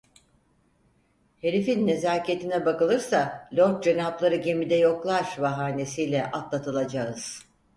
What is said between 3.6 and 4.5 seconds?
Cenapları